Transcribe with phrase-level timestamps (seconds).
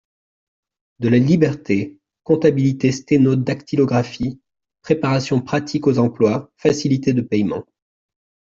[0.97, 4.39] de la Liberté, comptabilité sténo-dactylographie,
[4.81, 7.67] préparation pratique aux emplois, facilités de payement.